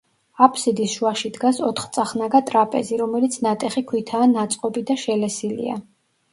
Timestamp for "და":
4.91-5.01